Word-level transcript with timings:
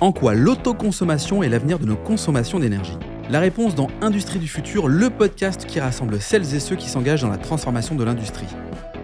En 0.00 0.12
quoi 0.12 0.32
l'autoconsommation 0.32 1.42
est 1.42 1.48
l'avenir 1.48 1.80
de 1.80 1.84
nos 1.84 1.96
consommations 1.96 2.60
d'énergie? 2.60 2.96
La 3.30 3.40
réponse 3.40 3.74
dans 3.74 3.88
Industrie 4.00 4.38
du 4.38 4.46
futur, 4.46 4.86
le 4.86 5.10
podcast 5.10 5.66
qui 5.66 5.80
rassemble 5.80 6.20
celles 6.20 6.54
et 6.54 6.60
ceux 6.60 6.76
qui 6.76 6.88
s'engagent 6.88 7.22
dans 7.22 7.28
la 7.28 7.36
transformation 7.36 7.96
de 7.96 8.04
l'industrie. 8.04 8.46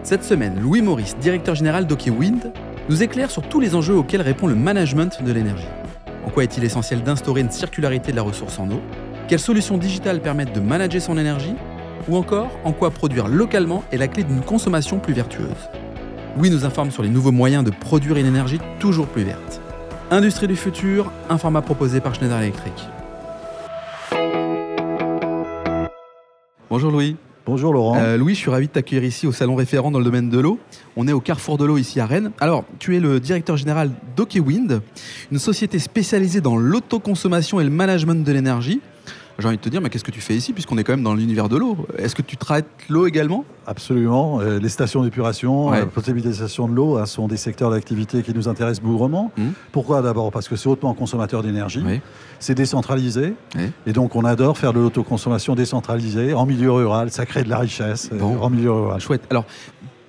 Cette 0.03 0.23
semaine, 0.23 0.57
Louis 0.61 0.81
Maurice, 0.81 1.17
directeur 1.17 1.53
général 1.53 1.85
d'Hockey 1.85 2.11
Wind, 2.11 2.53
nous 2.87 3.03
éclaire 3.03 3.29
sur 3.29 3.41
tous 3.41 3.59
les 3.59 3.75
enjeux 3.75 3.95
auxquels 3.95 4.21
répond 4.21 4.47
le 4.47 4.55
management 4.55 5.21
de 5.21 5.33
l'énergie. 5.33 5.67
En 6.25 6.29
quoi 6.29 6.43
est-il 6.43 6.63
essentiel 6.63 7.03
d'instaurer 7.03 7.41
une 7.41 7.51
circularité 7.51 8.11
de 8.11 8.15
la 8.15 8.21
ressource 8.21 8.57
en 8.57 8.71
eau? 8.71 8.79
Quelles 9.27 9.39
solutions 9.39 9.77
digitales 9.77 10.21
permettent 10.21 10.55
de 10.55 10.61
manager 10.61 11.01
son 11.01 11.17
énergie? 11.17 11.55
Ou 12.07 12.15
encore, 12.15 12.57
en 12.63 12.71
quoi 12.71 12.91
produire 12.91 13.27
localement 13.27 13.83
est 13.91 13.97
la 13.97 14.07
clé 14.07 14.23
d'une 14.23 14.41
consommation 14.41 14.99
plus 14.99 15.13
vertueuse? 15.13 15.69
Louis 16.37 16.51
nous 16.51 16.63
informe 16.63 16.91
sur 16.91 17.03
les 17.03 17.09
nouveaux 17.09 17.33
moyens 17.33 17.65
de 17.65 17.71
produire 17.71 18.15
une 18.15 18.27
énergie 18.27 18.59
toujours 18.79 19.07
plus 19.07 19.23
verte. 19.23 19.59
Industrie 20.15 20.47
du 20.47 20.55
futur, 20.55 21.11
un 21.29 21.37
format 21.37 21.61
proposé 21.61 21.99
par 21.99 22.15
Schneider 22.15 22.39
Electric. 22.39 22.71
Bonjour 26.69 26.89
Louis. 26.89 27.17
Bonjour 27.45 27.73
Laurent. 27.73 27.97
Euh, 27.97 28.15
Louis, 28.15 28.33
je 28.33 28.39
suis 28.39 28.49
ravi 28.49 28.67
de 28.67 28.71
t'accueillir 28.71 29.03
ici 29.03 29.27
au 29.27 29.33
salon 29.33 29.55
référent 29.55 29.91
dans 29.91 29.99
le 29.99 30.05
domaine 30.05 30.29
de 30.29 30.39
l'eau. 30.39 30.57
On 30.95 31.05
est 31.09 31.11
au 31.11 31.19
carrefour 31.19 31.57
de 31.57 31.65
l'eau 31.65 31.77
ici 31.77 31.99
à 31.99 32.05
Rennes. 32.05 32.31
Alors, 32.39 32.63
tu 32.79 32.95
es 32.95 33.01
le 33.01 33.19
directeur 33.19 33.57
général 33.57 33.91
d'OkWind, 34.15 34.81
une 35.33 35.37
société 35.37 35.79
spécialisée 35.79 36.39
dans 36.39 36.55
l'autoconsommation 36.55 37.59
et 37.59 37.65
le 37.65 37.69
management 37.69 38.23
de 38.23 38.31
l'énergie. 38.31 38.79
J'ai 39.37 39.47
envie 39.47 39.57
de 39.57 39.61
te 39.61 39.67
dire, 39.69 39.81
mais 39.81 39.89
qu'est-ce 39.89 40.03
que 40.03 40.11
tu 40.11 40.21
fais 40.21 40.33
ici 40.35 40.53
puisqu'on 40.53 40.77
est 40.77 40.83
quand 40.85 40.93
même 40.93 41.03
dans 41.03 41.13
l'univers 41.13 41.49
de 41.49 41.57
l'eau? 41.57 41.75
Est-ce 41.97 42.15
que 42.15 42.21
tu 42.21 42.37
traites 42.37 42.65
l'eau 42.89 43.05
également? 43.05 43.43
Absolument. 43.67 44.39
Euh, 44.39 44.59
les 44.59 44.69
stations 44.69 45.03
d'épuration, 45.03 45.67
Ouais. 45.69 45.79
la 45.79 45.85
potabilisation 45.87 46.69
de 46.69 46.73
l'eau 46.73 46.97
hein, 46.97 47.05
sont 47.05 47.27
des 47.27 47.35
secteurs 47.35 47.69
d'activité 47.71 48.21
qui 48.23 48.33
nous 48.33 48.47
intéressent 48.47 48.81
bougrement. 48.83 49.31
Mhm. 49.37 49.51
Pourquoi? 49.73 50.01
D'abord 50.01 50.31
Parce 50.31 50.47
que 50.47 50.55
c'est 50.55 50.69
hautement 50.69 50.93
consommateur 50.93 51.43
d'énergie, 51.43 51.83
Oui. 51.85 51.99
c'est 52.39 52.55
décentralisé, 52.55 53.33
Oui. 53.57 53.71
et 53.85 53.91
donc 53.91 54.15
on 54.15 54.23
adore 54.23 54.57
faire 54.57 54.71
de 54.71 54.79
l'autoconsommation 54.79 55.55
décentralisée 55.55 56.33
en 56.33 56.45
milieu 56.45 56.71
rural. 56.71 57.11
Ça 57.11 57.25
crée 57.25 57.43
de 57.43 57.49
la 57.49 57.59
richesse 57.59 58.09
euh, 58.13 58.21
en 58.21 58.49
milieu 58.49 58.71
rural. 58.71 59.01
Chouette. 59.01 59.23
Alors, 59.29 59.43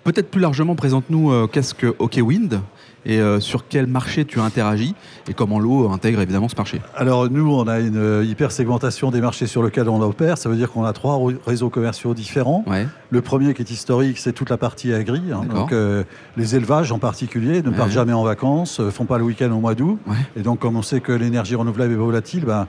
peut-être 0.05 0.31
plus 0.31 0.41
largement, 0.41 0.77
présente-nous 0.77 1.33
euh, 1.33 1.47
qu'est-ce 1.49 1.75
que 1.75 1.95
OkWind 1.99 2.61
et 3.07 3.21
euh, 3.21 3.41
sur 3.41 3.69
quel 3.69 3.87
marché 3.87 4.25
tu 4.25 4.41
interagis 4.41 4.95
et 5.29 5.33
comment 5.33 5.59
l'eau 5.59 5.89
intègre 5.91 6.21
évidemment 6.21 6.49
ce 6.49 6.57
marché? 6.57 6.81
Alors 6.95 7.31
nous, 7.31 7.51
on 7.55 7.67
a 7.69 7.79
une 7.81 7.97
euh, 7.97 8.25
hyper 8.25 8.51
segmentation 8.53 9.11
des 9.11 9.21
marchés 9.21 9.47
sur 9.47 9.63
lesquels 9.63 9.89
on 9.89 10.03
opère. 10.03 10.37
Ça 10.37 10.49
veut 10.49 10.57
dire 10.57 10.71
qu'on 10.71 10.85
a 10.85 10.93
trois 10.93 11.17
ré- 11.17 11.37
réseaux 11.47 11.71
commerciaux 11.71 12.13
différents. 12.15 12.65
Ouais. 12.67 12.87
Le 13.11 13.23
premier 13.23 13.55
qui 13.55 13.63
est 13.63 13.71
historique, 13.71 14.19
c'est 14.19 14.33
toute 14.33 14.51
la 14.51 14.59
partie 14.59 14.93
agri. 14.93 15.23
hein. 15.33 15.43
Donc 15.49 15.73
euh, 15.73 16.03
les 16.37 16.57
élevages 16.57 16.91
en 16.93 16.99
particulier 16.99 17.63
ne 17.63 17.71
Ouais. 17.71 17.77
partent 17.77 17.91
jamais 17.93 18.13
en 18.13 18.25
vacances, 18.25 18.81
font 18.91 19.05
pas 19.05 19.19
le 19.19 19.25
week-end 19.25 19.51
au 19.53 19.61
mois 19.61 19.75
d'août. 19.75 19.99
Ouais. 20.07 20.17
Et 20.37 20.41
donc 20.43 20.59
comme 20.59 20.77
on 20.77 20.83
sait 20.83 21.01
que 21.01 21.13
l'énergie 21.13 21.55
renouvelable 21.55 21.93
est 21.93 21.97
volatile, 21.97 22.45
ben, 22.45 22.67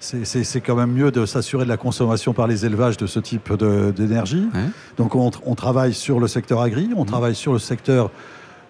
c'est- 0.00 0.60
quand 0.60 0.76
même 0.76 0.92
mieux 0.92 1.10
de 1.10 1.24
s'assurer 1.26 1.64
de 1.64 1.68
la 1.68 1.76
consommation 1.76 2.32
par 2.32 2.46
les 2.46 2.64
élevages 2.66 2.96
de 2.98 3.06
ce 3.06 3.18
type 3.20 3.52
d'énergie. 3.96 4.46
Ouais. 4.54 4.60
Donc 4.96 5.14
on, 5.14 5.30
on 5.46 5.54
travaille 5.54 5.94
sur 5.94 6.20
le 6.20 6.28
secteur 6.28 6.60
agri, 6.60 6.90
on 6.96 7.04
travaille 7.04 7.34
sur 7.34 7.52
le 7.52 7.58
secteur 7.58 8.10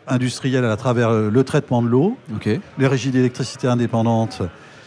industriel 0.09 0.65
à 0.65 0.77
travers 0.77 1.11
euh, 1.11 1.31
le 1.31 1.45
traitement 1.45 1.83
de 1.83 1.89
l'eau, 1.89 2.17
les 2.79 2.87
régies 2.87 3.11
d'électricité 3.11 3.67
indépendantes, 3.69 4.43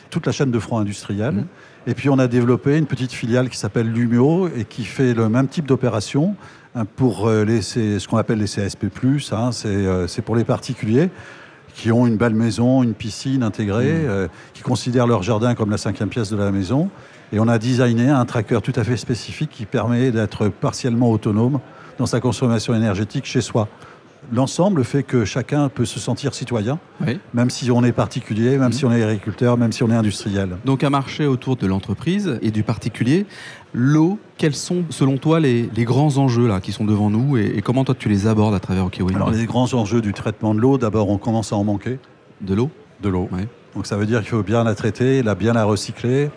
toute 0.09 0.25
la 0.25 0.31
chaîne 0.31 0.51
de 0.51 0.59
front 0.59 0.77
industriel. 0.79 1.33
Mhm. 1.33 1.45
Et 1.87 1.93
puis 1.95 2.09
on 2.09 2.19
a 2.19 2.27
développé 2.27 2.77
une 2.77 2.85
petite 2.85 3.11
filiale 3.11 3.49
qui 3.49 3.57
s'appelle 3.57 3.91
Lumio 3.91 4.47
et 4.55 4.65
qui 4.65 4.83
fait 4.83 5.13
le 5.13 5.29
même 5.29 5.47
type 5.47 5.65
d'opération 5.65 6.35
hein, 6.75 6.85
pour 6.95 7.27
euh, 7.27 7.43
les, 7.43 7.61
ce 7.61 8.07
qu'on 8.07 8.17
appelle 8.17 8.37
les 8.37 8.45
CSP+. 8.45 8.87
Hein, 9.31 9.51
c'est 9.51 9.67
euh, 9.67 10.07
pour 10.23 10.35
les 10.35 10.43
particuliers 10.43 11.09
qui 11.73 11.91
ont 11.91 12.05
une 12.05 12.17
belle 12.17 12.35
maison, 12.35 12.83
une 12.83 12.93
piscine 12.93 13.43
intégrée, 13.43 13.93
Mhm. 13.93 14.09
euh, 14.09 14.27
qui 14.53 14.61
considèrent 14.61 15.07
leur 15.07 15.23
jardin 15.23 15.55
comme 15.55 15.71
la 15.71 15.77
cinquième 15.77 16.09
pièce 16.09 16.29
de 16.29 16.37
la 16.37 16.51
maison. 16.51 16.89
Et 17.33 17.39
on 17.39 17.47
a 17.47 17.57
designé 17.57 18.09
un 18.09 18.25
tracker 18.25 18.59
tout 18.61 18.73
à 18.75 18.83
fait 18.83 18.97
spécifique 18.97 19.49
qui 19.49 19.65
permet 19.65 20.11
d'être 20.11 20.49
partiellement 20.49 21.09
autonome 21.09 21.59
dans 21.97 22.05
sa 22.05 22.19
consommation 22.19 22.75
énergétique 22.75 23.25
chez 23.25 23.41
soi. 23.41 23.69
L'ensemble 24.31 24.83
fait 24.85 25.03
que 25.03 25.25
chacun 25.25 25.67
peut 25.67 25.83
se 25.85 25.99
sentir 25.99 26.33
citoyen, 26.33 26.79
même 27.33 27.49
si 27.49 27.69
on 27.69 27.83
est 27.83 27.91
particulier, 27.91 28.51
même 28.57 28.67
Mhm. 28.67 28.71
si 28.73 28.85
on 28.85 28.91
est 28.93 29.03
agriculteur, 29.03 29.57
même 29.57 29.71
si 29.73 29.83
on 29.83 29.89
est 29.91 29.95
industriel. 29.95 30.57
Donc 30.65 30.83
un 30.85 30.89
marché 30.89 31.25
autour 31.25 31.57
de 31.57 31.67
l'entreprise 31.67 32.39
et 32.41 32.51
du 32.51 32.63
particulier. 32.63 33.25
L'eau, 33.73 34.19
quels 34.37 34.55
sont 34.55 34.83
selon 34.89 35.17
toi 35.17 35.39
les, 35.39 35.69
les 35.75 35.83
grands 35.83 36.17
enjeux 36.17 36.47
là 36.47 36.61
qui 36.61 36.71
sont 36.71 36.85
devant 36.85 37.09
nous 37.09 37.37
et, 37.37 37.53
et 37.57 37.61
comment 37.61 37.83
toi 37.83 37.95
tu 37.97 38.07
les 38.09 38.27
abordes 38.27 38.53
à 38.55 38.59
travers 38.59 38.87
Alors 39.15 39.31
les 39.31 39.45
grands 39.45 39.73
enjeux 39.73 40.01
du 40.01 40.13
traitement 40.13 40.53
de 40.55 40.59
l'eau, 40.61 40.77
d'abord 40.77 41.09
on 41.09 41.17
commence 41.17 41.51
à 41.51 41.55
en 41.57 41.63
manquer 41.63 41.99
De 42.41 42.53
l'eau? 42.53 42.69
De 43.01 43.09
l'eau. 43.09 43.27
Ouais. 43.31 43.47
Donc 43.75 43.85
ça 43.85 43.97
veut 43.97 44.05
dire 44.05 44.19
qu'il 44.19 44.29
faut 44.29 44.43
bien 44.43 44.63
la 44.63 44.75
traiter, 44.75 45.23
la 45.23 45.35
bien 45.35 45.53
la 45.53 45.63
recycler. 45.65 46.29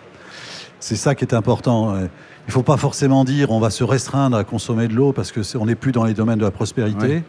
C'est 0.79 0.95
ça 0.95 1.15
qui 1.15 1.23
est 1.25 1.33
important. 1.33 1.95
Il 1.97 2.01
ne 2.47 2.51
faut 2.51 2.63
pas 2.63 2.77
forcément 2.77 3.23
dire 3.23 3.51
on 3.51 3.59
va 3.59 3.69
se 3.69 3.83
restreindre 3.83 4.37
à 4.37 4.43
consommer 4.43 4.87
de 4.87 4.93
l'eau 4.93 5.13
parce 5.13 5.31
que 5.31 5.41
on 5.57 5.65
n'est 5.65 5.75
plus 5.75 5.91
dans 5.91 6.03
les 6.05 6.13
domaines 6.13 6.39
de 6.39 6.43
la 6.45 6.51
prospérité. 6.51 7.07
Ouais. 7.07 7.23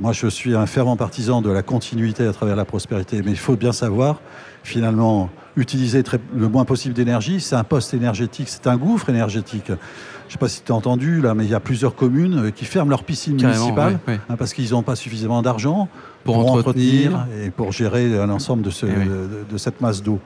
Moi, 0.00 0.12
je 0.12 0.26
suis 0.26 0.56
un 0.56 0.66
fervent 0.66 0.96
partisan 0.96 1.40
de 1.40 1.50
la 1.50 1.62
continuité 1.62 2.26
à 2.26 2.32
travers 2.32 2.56
la 2.56 2.64
prospérité, 2.64 3.22
mais 3.24 3.30
il 3.30 3.38
faut 3.38 3.54
bien 3.56 3.70
savoir, 3.72 4.20
finalement, 4.64 5.30
utiliser 5.56 6.02
très- 6.02 6.18
le 6.34 6.48
moins 6.48 6.64
possible 6.64 6.94
d'énergie. 6.94 7.40
C'est 7.40 7.54
un 7.54 7.62
poste 7.62 7.94
énergétique, 7.94 8.48
c'est 8.48 8.66
un 8.66 8.76
gouffre 8.76 9.08
énergétique. 9.08 9.66
Je 9.68 9.72
ne 9.72 10.32
sais 10.32 10.38
pas 10.38 10.48
si 10.48 10.62
tu 10.62 10.72
as 10.72 10.74
entendu, 10.74 11.20
là, 11.20 11.34
mais 11.34 11.44
il 11.44 11.50
y 11.50 11.54
a 11.54 11.60
plusieurs 11.60 11.94
communes 11.94 12.46
euh, 12.46 12.50
qui 12.50 12.64
ferment 12.64 12.90
leurs 12.90 13.04
piscines 13.04 13.36
Carrément, 13.36 13.66
municipales 13.66 14.00
hein, 14.28 14.34
parce 14.36 14.52
qu'ils 14.52 14.70
n'ont 14.72 14.82
pas 14.82 14.96
suffisamment 14.96 15.42
d'argent 15.42 15.88
Pour 16.24 16.38
entretenir. 16.50 17.26
et 17.44 17.50
pour 17.50 17.70
gérer 17.70 18.06
euh, 18.12 18.26
l'ensemble 18.26 18.62
de, 18.62 18.70
ce- 18.70 18.86
Eh 18.86 18.90
oui. 18.98 19.04
de- 19.04 19.44
de 19.52 19.58
cette 19.58 19.80
masse 19.80 20.02
d'eau. 20.02 20.18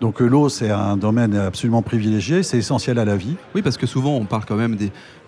Donc 0.00 0.20
euh, 0.20 0.26
l'eau, 0.26 0.50
c'est 0.50 0.70
un 0.70 0.96
domaine 0.98 1.34
absolument 1.34 1.80
privilégié, 1.80 2.42
c'est 2.42 2.58
essentiel 2.58 2.98
à 2.98 3.04
la 3.06 3.16
vie. 3.16 3.34
Oui, 3.54 3.62
parce 3.62 3.78
que 3.78 3.86
souvent 3.86 4.10
on 4.16 4.26
parle 4.26 4.44
quand 4.46 4.56
même 4.56 4.76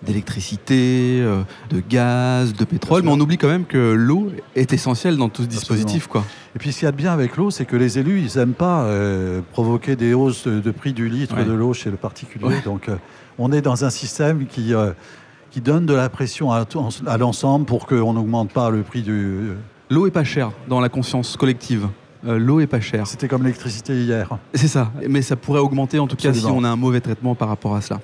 d'électricité, 0.03 1.19
euh, 1.21 1.41
de 1.69 1.81
gaz, 1.87 2.53
de 2.53 2.65
pétrole, 2.65 3.01
mais 3.03 3.11
on 3.11 3.19
oublie 3.19 3.37
quand 3.37 3.47
même 3.47 3.65
que 3.65 3.93
l'eau 3.93 4.31
est 4.55 4.71
essentielle 4.73 5.17
dans 5.17 5.29
tout 5.29 5.43
ce 5.43 5.47
dispositif. 5.47 6.07
Quoi. 6.07 6.23
Et 6.55 6.59
puis 6.59 6.71
ce 6.71 6.79
qu'il 6.79 6.85
y 6.85 6.89
a 6.89 6.91
de 6.91 6.97
bien 6.97 7.11
avec 7.13 7.37
l'eau, 7.37 7.49
c'est 7.51 7.65
que 7.65 7.75
les 7.75 7.97
élus, 7.99 8.21
ils 8.21 8.37
n'aiment 8.37 8.53
pas 8.53 8.83
euh, 8.83 9.41
provoquer 9.53 9.95
des 9.95 10.13
hausses 10.13 10.47
de, 10.47 10.59
de 10.59 10.71
prix 10.71 10.93
du 10.93 11.09
litre 11.09 11.35
Ouais. 11.35 11.45
de 11.45 11.53
l'eau 11.53 11.73
chez 11.73 11.89
le 11.89 11.97
particulier. 11.97 12.45
Ouais. 12.45 12.61
Donc 12.65 12.89
euh, 12.89 12.95
on 13.37 13.51
est 13.51 13.61
dans 13.61 13.85
un 13.85 13.89
système 13.89 14.45
qui, 14.45 14.73
qui 15.51 15.61
donne 15.61 15.85
de 15.85 15.93
la 15.93 16.09
pression 16.09 16.51
à, 16.51 16.65
à 17.07 17.17
l'ensemble 17.17 17.65
pour 17.65 17.87
qu'on 17.87 18.13
n'augmente 18.13 18.51
pas 18.51 18.69
le 18.69 18.81
prix 18.83 19.01
du... 19.01 19.49
L'eau 19.89 20.05
est 20.05 20.11
pas 20.11 20.23
chère 20.23 20.51
dans 20.67 20.79
la 20.79 20.89
conscience 20.89 21.35
collective. 21.37 21.87
Euh, 22.27 22.37
l'eau 22.37 22.59
est 22.59 22.67
pas 22.67 22.81
chère. 22.81 23.07
C'était 23.07 23.27
comme 23.29 23.43
l'électricité 23.43 23.93
hier. 23.95 24.37
C'est 24.53 24.67
ça, 24.67 24.91
mais 25.07 25.21
ça 25.21 25.35
pourrait 25.37 25.61
augmenter 25.61 25.99
en 25.99 26.07
tout 26.07 26.17
cas 26.17 26.33
si 26.33 26.45
on 26.45 26.63
a 26.65 26.69
un 26.69 26.75
mauvais 26.75 26.99
traitement 26.99 27.33
par 27.35 27.47
rapport 27.47 27.75
à 27.75 27.81
cela. 27.81 28.01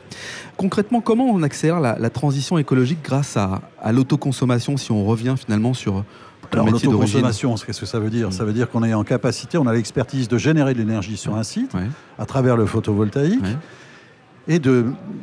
Concrètement, 0.56 1.02
comment 1.02 1.26
on 1.26 1.44
accélère 1.44 1.80
la, 1.81 1.98
la 2.00 2.09
transition 2.09 2.58
écologique 2.58 3.00
grâce 3.03 3.36
à, 3.36 3.62
à 3.81 3.92
l'autoconsommation 3.92 4.78
si 4.78 4.92
on 4.94 5.03
revient 5.03 5.36
finalement 5.38 5.74
sur 5.74 6.06
Alors 6.53 6.70
l'autoconsommation, 6.70 7.56
qu'est-ce 7.56 7.81
que 7.81 7.86
ça 7.86 8.00
veut 8.00 8.09
dire 8.09 8.30
Mm. 8.30 8.31
Ça 8.31 8.46
veut 8.46 8.53
dire 8.53 8.70
qu'on 8.70 8.84
est 8.84 8.94
en 8.94 9.03
capacité, 9.03 9.58
on 9.58 9.68
a 9.68 9.74
l'expertise 9.74 10.30
de 10.30 10.38
générer 10.38 10.74
de 10.74 10.80
l'énergie 10.80 11.18
sur 11.18 11.36
un 11.36 11.44
site 11.44 11.74
Ouais, 11.74 11.88
à 12.18 12.26
travers 12.26 12.56
le 12.56 12.66
photovoltaïque 12.66 13.44
ouais. 13.44 14.56
et 14.56 14.59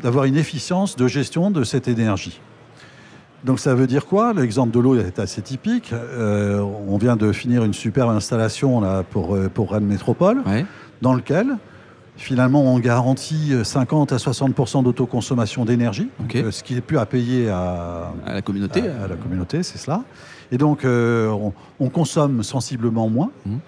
d'avoir 0.03 0.25
une 0.27 0.37
efficience 0.37 0.97
de 0.97 1.07
gestion 1.09 1.51
de 1.51 1.65
cette 1.65 1.89
énergie. 1.89 2.41
Donc 3.45 3.59
ça 3.59 3.75
veut 3.75 3.87
dire 3.89 4.07
quoi? 4.07 4.33
L'exemple 4.35 4.73
de 4.73 4.79
l'eau 4.81 4.95
est 4.97 5.19
assez 5.19 5.43
typique. 5.43 5.93
Euh, 5.93 6.61
on 6.89 6.97
vient 6.97 7.17
de 7.17 7.33
finir 7.33 7.65
une 7.65 7.73
superbe 7.75 8.11
installation 8.11 8.81
là, 8.81 9.03
pour, 9.03 9.35
euh, 9.35 9.49
pour 9.53 9.73
Rennes 9.73 9.87
Métropole, 9.87 10.43
Ouais. 10.47 10.65
dans 11.01 11.13
lequel 11.15 11.57
finalement 12.17 12.63
on 12.63 12.79
garantit 12.79 13.53
euh, 13.53 13.65
50 13.65 14.13
à 14.13 14.17
60% 14.19 14.85
d'autoconsommation 14.85 15.65
d'énergie, 15.65 16.09
euh, 16.37 16.51
ce 16.53 16.63
qui 16.63 16.75
n'est 16.75 16.81
plus 16.81 16.99
à 16.99 17.07
payer 17.07 17.49
à, 17.49 18.13
À 18.27 18.35
la 18.35 18.43
communauté. 18.43 18.83
à, 18.89 19.05
à 19.05 19.09
la 19.09 19.17
communauté, 19.17 19.63
c'est 19.65 19.79
cela. 19.79 20.03
Et 20.53 20.59
donc, 20.59 20.85
euh, 20.85 21.29
on, 21.31 21.53
on 21.81 21.89
consomme 21.89 22.43
sensiblement 22.45 23.09
moins. 23.09 23.31
Mhm. 23.47 23.59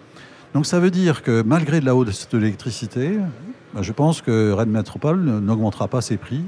Donc, 0.54 0.66
ça 0.66 0.78
veut 0.78 0.90
dire 0.92 1.22
que 1.24 1.42
malgré 1.42 1.80
de 1.80 1.86
la 1.86 1.96
hausse 1.96 2.28
de 2.30 2.38
l'électricité, 2.38 3.18
ben, 3.74 3.82
je 3.82 3.90
pense 3.92 4.22
que 4.22 4.52
Rennes 4.52 4.70
Métropole 4.70 5.18
n'augmentera 5.20 5.88
pas 5.88 6.00
ses 6.00 6.16
prix 6.16 6.42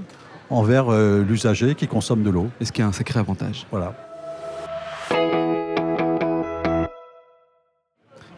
envers 0.51 0.93
euh, 0.93 1.23
l'usager 1.23 1.75
qui 1.75 1.87
consomme 1.87 2.23
de 2.23 2.31
l'eau. 2.31 2.49
Est-ce 2.61 2.73
qu'il 2.73 2.83
y 2.83 2.85
a 2.85 2.89
un 2.89 2.93
sacré 2.93 3.19
avantage. 3.21 3.67
Voilà. 3.71 3.95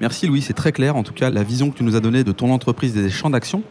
Merci 0.01 0.29
Louis, 0.29 0.43
c'est 0.43 0.53
très 0.55 0.71
clair 0.71 0.95
en 0.95 1.03
tout 1.03 1.13
cas 1.13 1.29
la 1.29 1.43
vision 1.43 1.71
que 1.73 1.77
tu 1.77 1.83
nous 1.83 1.97
as 1.97 2.01
donnée 2.01 2.23
de 2.23 2.31
ton 2.31 2.53
entreprise 2.53 2.97
et 2.97 3.03
des 3.03 3.11
champs 3.11 3.31
d'action. 3.31 3.63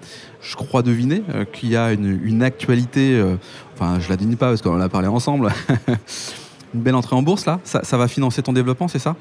Je 0.42 0.56
crois 0.57 0.81
deviner 0.81 1.24
euh, 1.34 1.45
qu'il 1.45 1.69
y 1.69 1.78
a 1.78 1.94
une, 1.94 2.19
une 2.22 2.44
actualité, 2.44 3.18
euh, 3.18 3.38
enfin 3.74 4.00
je 4.01 4.10
la 4.10 4.18
devine 4.18 4.36
pas 4.36 4.50
parce 4.50 4.62
qu'on 4.62 4.75
en 4.75 4.81
a 4.81 4.89
parlé 4.89 5.07
ensemble, 5.07 5.54
une 6.74 6.81
belle 6.81 6.95
entrée 6.95 7.16
en 7.16 7.22
bourse 7.22 7.45
là, 7.45 7.62
ça, 7.63 7.81
ça 7.86 7.98
va 7.98 8.10
financer 8.10 8.42
ton 8.44 8.51
développement, 8.51 8.89
c'est 8.89 9.00
ça? 9.00 9.16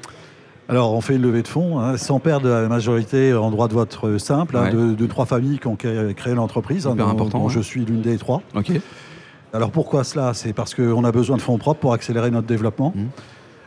Alors, 0.69 0.91
on 0.93 0.99
fait 0.99 1.15
une 1.15 1.21
levée 1.21 1.43
de 1.43 1.47
fonds, 1.47 1.79
hein, 1.79 1.95
sans 1.95 2.19
perdre 2.19 2.49
la 2.49 2.67
majorité 2.67 3.33
en 3.33 3.51
droit 3.51 3.69
de 3.69 3.73
vote 3.73 3.97
simple, 4.17 4.57
hein, 4.57 4.69
de, 4.69 4.95
de 4.95 5.05
trois 5.05 5.25
familles 5.25 5.59
qui 5.59 5.67
ont 5.67 5.77
créé, 5.77 6.33
l'entreprise, 6.35 6.87
hein, 6.87 6.93
dont- 6.93 7.07
important, 7.07 7.39
dont 7.39 7.47
je 7.47 7.61
suis 7.61 7.85
l'une 7.85 8.01
des 8.01 8.17
trois. 8.17 8.41
Alors 9.57 9.71
pourquoi 9.71 10.03
cela? 10.03 10.35
C'est 10.35 10.53
parce 10.53 10.75
qu'on 10.75 11.03
a 11.03 11.11
besoin 11.11 11.35
de 11.35 11.41
fonds 11.41 11.57
propres 11.57 11.79
pour 11.79 11.93
accélérer 11.93 12.29
notre 12.29 12.45
développement. 12.45 12.93
Mhm. 12.95 13.09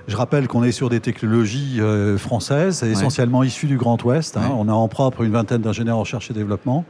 Je 0.06 0.16
rappelle 0.16 0.46
qu'on 0.46 0.62
est 0.62 0.70
sur 0.70 0.88
des 0.88 1.00
technologies 1.00 1.80
euh, 1.80 2.16
françaises, 2.16 2.84
essentiellement 2.84 3.42
issues 3.42 3.66
du 3.66 3.76
Grand 3.76 4.02
Ouest. 4.04 4.36
Hein. 4.36 4.52
On 4.56 4.68
a 4.68 4.72
en 4.72 4.86
propre 4.86 5.22
une 5.22 5.32
vingtaine 5.32 5.60
d'ingénieurs 5.60 5.96
en 5.96 6.00
recherche 6.00 6.30
et 6.30 6.34
développement. 6.34 6.84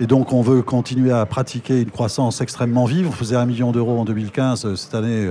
Et 0.00 0.08
donc, 0.08 0.32
on 0.32 0.42
veut 0.42 0.62
continuer 0.62 1.12
à 1.12 1.24
pratiquer 1.24 1.82
une 1.82 1.90
croissance 1.90 2.40
extrêmement 2.40 2.84
vive. 2.84 3.06
On 3.06 3.12
faisait 3.12 3.36
un 3.36 3.46
million 3.46 3.70
d'euros 3.70 4.00
en 4.00 4.04
2015. 4.04 4.74
Cette 4.74 4.94
année, 4.96 5.30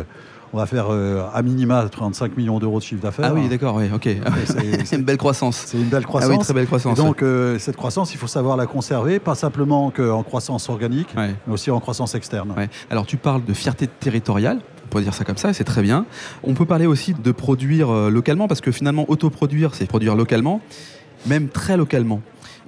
on 0.53 0.57
va 0.57 0.65
faire 0.65 0.87
euh, 0.89 1.23
à 1.33 1.41
minima 1.41 1.87
35 1.89 2.35
millions 2.37 2.59
d'euros 2.59 2.79
de 2.79 2.83
chiffre 2.83 3.01
d'affaires. 3.01 3.29
Ah 3.29 3.33
oui, 3.33 3.47
d'accord, 3.47 3.75
oui, 3.75 3.85
ok. 3.93 4.09
C'est 4.45 4.95
une 4.97 5.03
belle 5.03 5.17
croissance. 5.17 5.63
C'est 5.67 5.77
une 5.77 5.85
belle 5.85 6.05
croissance. 6.05 6.31
Ah 6.33 6.37
oui, 6.37 6.43
très 6.43 6.53
belle 6.53 6.65
croissance. 6.65 6.99
Et 6.99 7.01
donc, 7.01 7.21
euh, 7.21 7.57
cette 7.59 7.77
croissance, 7.77 8.13
il 8.13 8.17
faut 8.17 8.27
savoir 8.27 8.57
la 8.57 8.65
conserver, 8.65 9.19
pas 9.19 9.35
simplement 9.35 9.91
qu'en 9.91 10.23
croissance 10.23 10.69
organique, 10.69 11.09
mais 11.15 11.35
aussi 11.53 11.71
en 11.71 11.79
croissance 11.79 12.15
externe. 12.15 12.53
Alors, 12.89 13.05
tu 13.05 13.17
parles 13.17 13.43
de 13.45 13.53
fierté 13.53 13.87
territoriale 13.87 14.59
on 14.83 14.87
pourrait 14.91 15.03
dire 15.03 15.13
ça 15.13 15.23
comme 15.23 15.37
ça, 15.37 15.53
c'est 15.53 15.63
très 15.63 15.81
bien. 15.81 16.05
On 16.43 16.53
peut 16.53 16.65
parler 16.65 16.85
aussi 16.85 17.13
de 17.13 17.31
produire 17.31 17.89
euh, 17.89 18.09
localement, 18.09 18.49
parce 18.49 18.59
que 18.59 18.73
finalement, 18.73 19.05
autoproduire, 19.07 19.73
c'est 19.73 19.85
produire 19.85 20.15
localement, 20.15 20.59
même 21.27 21.47
très 21.47 21.77
localement. 21.77 22.19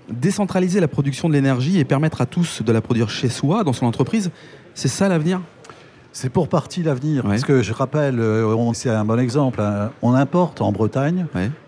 Décentraliser 0.10 0.80
la 0.80 0.88
production 0.88 1.28
de 1.28 1.34
l'énergie 1.34 1.80
et 1.80 1.84
permettre 1.84 2.22
à 2.22 2.26
tous 2.26 2.62
de 2.62 2.72
la 2.72 2.80
produire 2.80 3.10
chez 3.10 3.28
soi, 3.28 3.66
dans 3.66 3.74
son 3.74 3.88
entreprise, 3.88 4.32
c'est 4.74 4.88
ça 4.88 5.10
l'avenir? 5.10 5.42
C'est 6.14 6.30
pour 6.30 6.48
partie 6.48 6.84
l'avenir. 6.84 7.24
Parce 7.24 7.44
que 7.44 7.62
je 7.62 7.74
rappelle, 7.74 8.20
euh, 8.20 8.74
c'est 8.74 8.90
un 8.90 9.04
bon 9.04 9.20
exemple, 9.20 9.60
hein. 9.60 9.92
on 10.02 10.14
importe 10.14 10.62
en 10.62 10.72
Bretagne 10.72 11.26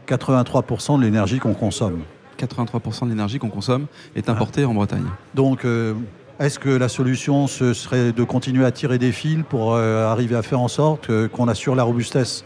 83% 0.08 1.00
de 1.00 1.04
l'énergie 1.04 1.40
qu'on 1.40 1.54
consomme. 1.54 2.02
83% 2.40 3.06
de 3.06 3.10
l'énergie 3.10 3.40
qu'on 3.40 3.50
consomme 3.50 3.88
est 4.16 4.30
importée 4.30 4.64
en 4.66 4.74
Bretagne. 4.74 5.06
Donc, 5.34 5.66
euh, 5.66 5.94
est-ce 6.40 6.60
que 6.60 6.70
la 6.70 6.90
solution 6.90 7.48
ce 7.48 7.74
serait 7.74 8.12
de 8.12 8.24
continuer 8.24 8.66
à 8.66 8.72
tirer 8.72 8.98
des 8.98 9.12
fils 9.12 9.40
pour 9.50 9.74
euh, 9.74 10.08
arriver 10.08 10.36
à 10.36 10.42
faire 10.42 10.60
en 10.60 10.68
sorte 10.68 11.10
qu'on 11.30 11.48
assure 11.48 11.76
la 11.76 11.84
robustesse? 11.84 12.46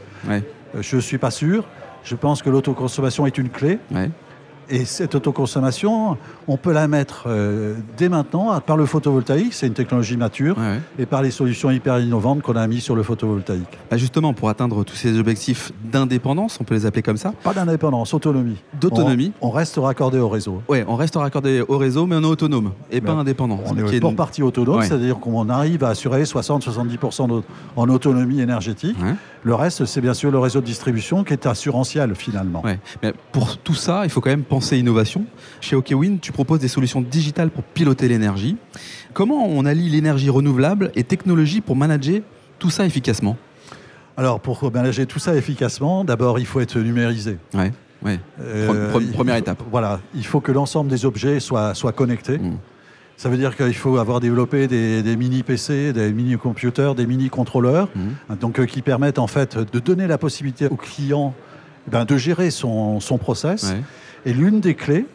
Je 0.80 0.96
ne 0.96 1.02
suis 1.02 1.18
pas 1.18 1.32
sûr. 1.32 1.66
Je 2.04 2.16
pense 2.16 2.42
que 2.42 2.50
l'autoconsommation 2.50 3.26
est 3.26 3.38
une 3.38 3.50
clé. 3.50 3.78
Et 4.72 4.86
cette 4.86 5.16
autoconsommation, 5.16 6.18
on 6.48 6.58
peut 6.58 6.72
la 6.72 6.88
mettre 6.88 7.24
euh, 7.28 7.76
dès 7.98 8.08
maintenant 8.08 8.60
par 8.62 8.78
le 8.78 8.86
photovoltaïque, 8.86 9.54
c'est 9.54 9.68
une 9.68 9.74
technologie 9.74 10.16
mature, 10.16 10.58
et 11.00 11.06
par 11.06 11.22
les 11.22 11.32
solutions 11.32 11.72
hyper 11.72 12.00
innovantes 12.00 12.42
qu'on 12.42 12.56
a 12.56 12.68
mis 12.68 12.80
sur 12.80 12.96
le 12.96 13.02
photovoltaïque. 13.04 13.80
Bah, 13.90 13.98
justement, 13.98 14.34
pour 14.34 14.50
atteindre 14.50 14.84
tous 14.84 14.96
ces 14.96 15.18
objectifs 15.18 15.72
d'indépendance, 15.84 16.60
on 16.62 16.64
peut 16.64 16.76
les 16.76 16.86
appeler 16.86 17.02
comme 17.02 17.18
ça? 17.18 17.34
Pas 17.44 17.54
d'indépendance, 17.54 18.14
autonomie. 18.14 18.58
D'autonomie 18.80 19.32
on, 19.42 19.50
reste 19.50 19.78
raccordé 19.78 20.20
au 20.20 20.30
réseau. 20.30 20.62
Oui, 20.68 20.80
on 20.88 20.96
reste 20.96 21.16
raccordé 21.16 21.64
au 21.68 21.78
réseau, 21.78 22.06
mais 22.06 22.16
on 22.16 22.22
est 22.22 22.26
autonome 22.26 22.72
et 22.92 23.02
pas 23.02 23.14
indépendant. 23.14 23.60
On 23.66 23.76
est, 23.76 24.00
pour 24.00 24.16
partie 24.16 24.44
autonome, 24.44 24.84
c'est-à-dire 24.84 25.20
qu'on 25.20 25.50
arrive 25.50 25.84
à 25.84 25.90
assurer 25.90 26.24
60-70% 26.24 27.42
en 27.76 27.90
autonomie 27.90 28.42
énergétique. 28.42 28.98
Le 29.44 29.56
reste, 29.56 29.86
c'est 29.86 30.02
bien 30.02 30.14
sûr 30.14 30.32
le 30.32 30.40
réseau 30.40 30.60
de 30.62 30.66
distribution 30.66 31.24
qui 31.24 31.34
est 31.34 31.46
assurantiel 31.46 32.16
finalement. 32.16 32.64
Mais 33.02 33.14
pour 33.32 33.58
tout 33.58 33.74
ça, 33.74 34.02
il 34.04 34.10
faut 34.10 34.22
quand 34.22 34.30
même 34.30 34.44
penser 34.44 34.78
innovation. 34.78 35.26
Chez 35.62 35.76
OKWin, 35.76 36.18
tu 36.22 36.32
proposes 36.32 36.60
des 36.60 36.68
solutions 36.68 37.02
digitales 37.02 37.50
pour 37.50 37.64
piloter 37.64 38.08
l'énergie. 38.08 38.58
Comment 39.14 39.46
on 39.48 39.66
allie 39.66 39.90
l'énergie 39.90 40.30
renouvelable 40.30 40.92
et 40.96 41.04
technologie 41.04 41.62
pour 41.62 41.76
manager 41.76 42.22
tout 42.60 42.70
ça 42.70 42.86
efficacement? 42.86 43.38
Alors, 44.18 44.42
pour 44.42 44.70
manager 44.72 45.08
tout 45.08 45.20
ça 45.20 45.34
efficacement, 45.36 46.04
d'abord, 46.04 46.40
il 46.40 46.46
faut 46.46 46.60
être 46.60 46.78
numérisé. 46.78 47.38
Ouais, 47.54 47.72
ouais. 48.04 48.20
Euh, 48.42 48.92
première 49.14 49.38
étape. 49.38 49.64
Voilà, 49.72 50.02
il 50.14 50.26
faut 50.26 50.42
que 50.42 50.52
l'ensemble 50.52 50.90
des 50.90 51.06
objets 51.06 51.40
soient, 51.40 51.74
soient 51.74 51.94
connectés. 51.94 52.38
Mmh. 52.38 52.58
Ça 53.20 53.28
veut 53.28 53.36
dire 53.36 53.58
qu'il 53.58 53.76
faut 53.76 53.98
avoir 53.98 54.22
développé 54.22 54.68
des, 54.68 55.16
mini-PC, 55.18 55.92
des 55.92 56.14
mini-computers, 56.14 56.96
des 56.96 57.06
mini-contrôleurs, 57.06 57.90
mmh. 57.94 58.36
donc 58.36 58.62
euh, 58.62 58.66
qui 58.66 58.82
permettent 58.82 59.20
en 59.20 59.28
fait 59.28 59.58
de 59.58 59.80
donner 59.80 60.08
la 60.08 60.18
possibilité 60.18 60.68
au 60.68 60.78
client 60.78 61.34
ben, 61.92 62.06
de 62.06 62.16
gérer 62.16 62.50
son, 62.50 63.02
son 63.02 63.18
process. 63.18 63.74
Et 64.26 64.32
l'une 64.32 64.62
des 64.62 64.74
clés, 64.74 65.06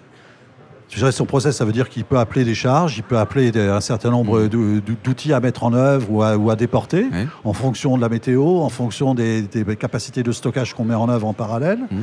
gérer 0.90 1.12
son 1.12 1.24
process, 1.24 1.56
ça 1.56 1.64
veut 1.64 1.72
dire 1.72 1.88
qu'il 1.88 2.04
peut 2.04 2.18
appeler 2.18 2.44
des 2.44 2.54
charges, 2.54 2.98
il 2.98 3.04
peut 3.04 3.16
appeler 3.16 3.58
un 3.58 3.80
certain 3.80 4.10
nombre 4.10 4.42
mmh. 4.42 4.80
d'outils 5.02 5.32
à 5.32 5.40
mettre 5.40 5.64
en 5.64 5.72
œuvre 5.72 6.10
ou 6.10 6.50
à, 6.50 6.56
déporter, 6.56 7.06
en 7.42 7.54
fonction 7.54 7.96
de 7.96 8.02
la 8.02 8.10
météo, 8.10 8.58
en 8.58 8.68
fonction 8.68 9.14
des, 9.14 9.48
capacités 9.80 10.22
de 10.22 10.30
stockage 10.30 10.74
qu'on 10.74 10.84
met 10.84 10.94
en 10.94 11.08
œuvre 11.08 11.26
en 11.26 11.32
parallèle. 11.32 11.78
Mmh. 11.90 11.96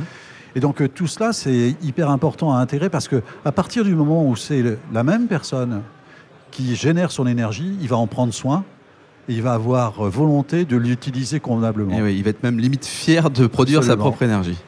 Et 0.54 0.60
donc 0.60 0.80
euh, 0.80 0.88
tout 0.88 1.06
cela, 1.06 1.32
c'est 1.32 1.76
hyper 1.82 2.10
important 2.10 2.52
à 2.52 2.58
intégrer 2.58 2.90
parce 2.90 3.08
que 3.08 3.22
à 3.44 3.52
partir 3.52 3.84
du 3.84 3.94
moment 3.94 4.26
où 4.26 4.36
c'est 4.36 4.62
la 4.92 5.04
même 5.04 5.26
personne 5.26 5.82
qui 6.50 6.76
génère 6.76 7.10
son 7.10 7.26
énergie, 7.26 7.76
il 7.80 7.88
va 7.88 7.96
en 7.96 8.06
prendre 8.06 8.32
soin 8.32 8.64
et 9.28 9.34
il 9.34 9.42
va 9.42 9.54
avoir 9.54 10.02
volonté 10.10 10.64
de 10.64 10.76
l'utiliser 10.76 11.40
convenablement. 11.40 11.96
Et 11.96 12.02
oui, 12.02 12.16
il 12.16 12.24
va 12.24 12.30
être 12.30 12.42
même 12.42 12.58
limite 12.58 12.84
fier 12.84 13.30
de 13.30 13.46
produire 13.46 13.84
sa 13.84 13.96
propre 13.96 14.22
énergie. 14.22 14.58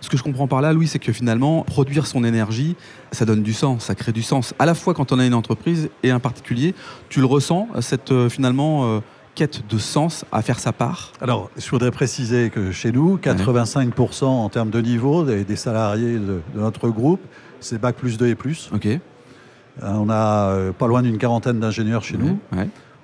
Ce 0.00 0.08
que 0.08 0.16
je 0.16 0.22
comprends 0.22 0.46
par 0.46 0.60
là, 0.60 0.72
Louis, 0.72 0.86
c'est 0.86 0.98
que 0.98 1.12
finalement, 1.12 1.64
produire 1.64 2.06
son 2.06 2.22
énergie, 2.24 2.76
ça 3.10 3.24
donne 3.24 3.42
du 3.42 3.52
sens, 3.52 3.84
ça 3.84 3.94
crée 3.94 4.12
du 4.12 4.22
sens. 4.22 4.54
À 4.58 4.66
la 4.66 4.74
fois 4.74 4.94
quand 4.94 5.12
on 5.12 5.18
a 5.18 5.26
une 5.26 5.34
entreprise 5.34 5.90
et 6.02 6.10
un 6.10 6.20
particulier, 6.20 6.74
tu 7.08 7.20
le 7.20 7.26
ressens, 7.26 7.68
cette 7.80 8.12
euh, 8.12 8.28
finalement 8.28 8.86
euh, 8.86 9.00
quête 9.38 9.62
de 9.70 9.78
sens 9.78 10.24
à 10.32 10.42
faire 10.42 10.58
sa 10.58 10.72
part 10.72 11.12
Alors, 11.20 11.48
je 11.56 11.70
voudrais 11.70 11.92
préciser 11.92 12.50
que 12.50 12.72
chez 12.72 12.90
nous, 12.90 13.18
85% 13.18 14.24
en 14.24 14.48
termes 14.48 14.70
de 14.70 14.80
niveau 14.80 15.22
des, 15.22 15.54
salariés 15.54 16.18
de, 16.18 16.40
notre 16.56 16.88
groupe, 16.88 17.20
c'est 17.60 17.80
Bac 17.80 17.94
plus 17.94 18.18
2 18.18 18.26
et 18.26 18.34
plus. 18.34 18.68
Ok. 18.74 18.86
Euh, 18.86 18.98
on 19.80 20.10
a 20.10 20.72
pas 20.72 20.88
loin 20.88 21.02
d'une 21.02 21.18
quarantaine 21.18 21.60
d'ingénieurs 21.60 22.02
chez 22.02 22.16
nous, 22.18 22.40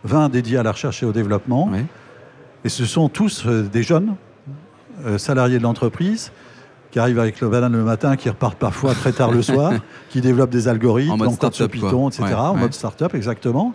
20 0.03 0.29
dédiés 0.29 0.59
à 0.59 0.65
la 0.65 0.73
recherche 0.73 1.05
et 1.05 1.07
au 1.07 1.13
développement. 1.13 1.71
Et 2.65 2.69
ce 2.69 2.85
sont 2.85 3.09
tous 3.09 3.47
des 3.47 3.85
jeunes 3.85 4.17
salariés 5.19 5.59
de 5.59 5.63
l'entreprise 5.63 6.33
qui 6.91 6.99
arrivent 6.99 7.21
avec 7.21 7.41
le 7.41 7.49
banane 7.49 7.73
le 7.73 7.85
matin, 7.85 8.17
qui 8.17 8.29
repartent 8.29 8.59
parfois 8.59 8.95
très 8.95 9.13
tard 9.13 9.31
le 9.31 9.43
soir, 9.43 9.73
qui 10.11 10.21
développent 10.21 10.51
des 10.51 10.67
algorithmes, 10.67 11.13
en 11.13 11.17
mode 11.17 11.71
Python, 11.71 12.09
etc., 12.09 12.35
en 12.35 12.55
mode 12.55 12.73
start-up, 12.73 13.15
exactement. 13.15 13.75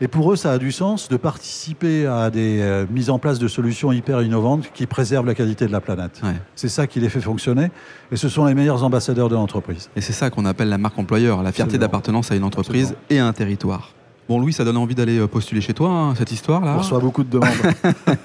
Et 0.00 0.08
pour 0.08 0.32
eux, 0.32 0.36
ça 0.36 0.52
a 0.52 0.58
du 0.58 0.70
sens 0.70 1.08
de 1.08 1.16
participer 1.16 2.06
à 2.06 2.30
des 2.30 2.60
euh, 2.60 2.86
mises 2.90 3.10
en 3.10 3.18
place 3.18 3.38
de 3.38 3.48
solutions 3.48 3.90
hyper 3.90 4.22
innovantes 4.22 4.70
qui 4.72 4.86
préservent 4.86 5.26
la 5.26 5.34
qualité 5.34 5.66
de 5.66 5.72
la 5.72 5.80
planète. 5.80 6.20
C'est 6.54 6.68
ça 6.68 6.86
qui 6.86 7.00
les 7.00 7.08
fait 7.08 7.20
fonctionner. 7.20 7.70
Et 8.12 8.16
ce 8.16 8.28
sont 8.28 8.44
les 8.44 8.54
meilleurs 8.54 8.84
ambassadeurs 8.84 9.28
de 9.28 9.34
l'entreprise. 9.34 9.90
Et 9.96 10.00
c'est 10.00 10.12
ça 10.12 10.30
qu'on 10.30 10.44
appelle 10.44 10.68
la 10.68 10.78
marque 10.78 10.98
employeur, 10.98 11.42
la 11.42 11.52
fierté 11.52 11.78
d'appartenance 11.78 12.30
à 12.30 12.36
une 12.36 12.44
entreprise 12.44 12.94
et 13.10 13.18
à 13.18 13.26
un 13.26 13.32
territoire. 13.32 13.94
Bon, 14.28 14.38
Louis, 14.38 14.52
ça 14.52 14.62
donne 14.62 14.76
envie 14.76 14.94
d'aller 14.94 15.18
euh, 15.18 15.26
postuler 15.26 15.62
chez 15.62 15.72
toi, 15.72 15.88
hein, 15.88 16.14
cette 16.14 16.30
histoire-là. 16.30 16.74
On 16.74 16.78
reçoit 16.78 16.98
beaucoup 16.98 17.24
de 17.24 17.30
demandes. 17.30 17.48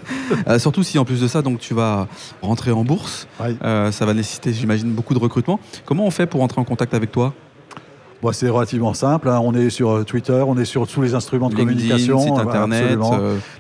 Euh, 0.47 0.57
surtout 0.57 0.83
si, 0.83 0.97
en 0.97 1.05
plus 1.05 1.21
de 1.21 1.27
ça, 1.27 1.41
donc, 1.41 1.59
tu 1.59 1.73
vas 1.73 2.07
rentrer 2.41 2.71
en 2.71 2.83
bourse. 2.83 3.27
Euh, 3.41 3.91
ça 3.91 4.05
va 4.05 4.13
nécessiter, 4.13 4.51
j'imagine, 4.51 4.91
beaucoup 4.91 5.13
de 5.13 5.19
recrutement. 5.19 5.59
Comment 5.85 6.05
on 6.05 6.11
fait 6.11 6.25
pour 6.25 6.41
entrer 6.41 6.59
en 6.59 6.63
contact 6.63 6.93
avec 6.93 7.11
toi? 7.11 7.33
C'est 8.31 8.49
relativement 8.49 8.93
simple. 8.93 9.27
Hein. 9.27 9.39
On 9.43 9.53
est 9.53 9.69
sur 9.69 10.05
Twitter, 10.05 10.43
on 10.47 10.57
est 10.57 10.65
sur 10.65 10.87
tous 10.87 11.01
les 11.01 11.15
instruments 11.15 11.49
de 11.49 11.55
communication, 11.55 12.19
site 12.19 12.37
internet, 12.37 12.97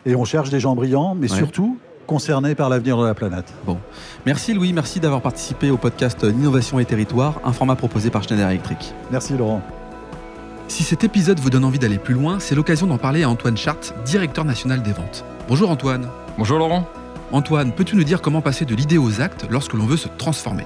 et 0.05 0.15
on 0.15 0.23
cherche 0.23 0.49
des 0.49 0.59
gens 0.59 0.75
brillants, 0.75 1.15
mais 1.15 1.27
surtout 1.27 1.77
concernés 2.07 2.53
par 2.53 2.69
l'avenir 2.69 2.97
de 2.97 3.05
la 3.05 3.13
planète. 3.13 3.53
Bon, 3.65 3.77
merci 4.25 4.53
Louis, 4.53 4.73
merci 4.73 4.99
d'avoir 4.99 5.21
participé 5.21 5.71
au 5.71 5.77
podcast 5.77 6.23
Innovation 6.23 6.79
et 6.79 6.85
Territoire, 6.85 7.39
un 7.43 7.53
format 7.53 7.75
proposé 7.75 8.09
par 8.09 8.23
Schneider 8.23 8.49
Electric. 8.49 8.93
Merci 9.11 9.35
Laurent. 9.37 9.61
Si 10.67 10.83
cet 10.83 11.03
épisode 11.03 11.39
vous 11.39 11.49
donne 11.49 11.65
envie 11.65 11.79
d'aller 11.79 11.97
plus 11.97 12.13
loin, 12.13 12.39
c'est 12.39 12.55
l'occasion 12.55 12.87
d'en 12.87 12.97
parler 12.97 13.23
à 13.23 13.29
Antoine 13.29 13.57
Chart, 13.57 13.93
directeur 14.05 14.45
national 14.45 14.81
des 14.81 14.91
ventes. 14.91 15.25
Bonjour 15.47 15.69
Antoine. 15.69 16.07
Bonjour 16.37 16.57
Laurent. 16.57 16.87
Antoine, 17.31 17.71
peux-tu 17.71 17.95
nous 17.95 18.03
dire 18.03 18.21
comment 18.21 18.41
passer 18.41 18.65
de 18.65 18.75
l'idée 18.75 18.97
aux 18.97 19.21
actes 19.21 19.45
lorsque 19.49 19.73
l'on 19.73 19.85
veut 19.85 19.97
se 19.97 20.07
transformer? 20.17 20.65